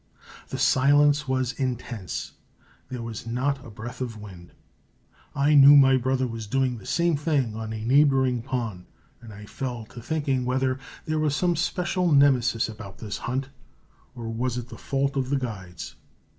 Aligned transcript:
The 0.47 0.57
silence 0.57 1.27
was 1.27 1.51
intense. 1.53 2.31
There 2.89 3.03
was 3.03 3.27
not 3.27 3.63
a 3.63 3.69
breath 3.69 4.01
of 4.01 4.17
wind. 4.19 4.51
I 5.35 5.53
knew 5.53 5.75
my 5.75 5.95
brother 5.95 6.25
was 6.25 6.47
doing 6.47 6.79
the 6.79 6.87
same 6.87 7.15
thing 7.15 7.55
on 7.55 7.71
a 7.71 7.77
neighboring 7.85 8.41
pond, 8.41 8.87
and 9.21 9.31
I 9.31 9.45
fell 9.45 9.85
to 9.85 10.01
thinking 10.01 10.43
whether 10.43 10.79
there 11.05 11.19
was 11.19 11.35
some 11.35 11.55
special 11.55 12.11
Nemesis 12.11 12.67
about 12.67 12.97
this 12.97 13.19
hunt, 13.29 13.49
or 14.15 14.25
it 14.25 14.35
was 14.37 14.55
the 14.65 14.75
fault 14.75 15.15
of 15.15 15.29
the 15.29 15.37
guides. 15.37 15.93